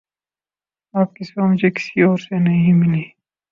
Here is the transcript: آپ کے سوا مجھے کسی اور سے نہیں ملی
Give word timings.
آپ 0.93 1.13
کے 1.13 1.23
سوا 1.23 1.51
مجھے 1.51 1.69
کسی 1.69 2.01
اور 2.01 2.17
سے 2.17 2.39
نہیں 2.39 2.73
ملی 2.73 3.03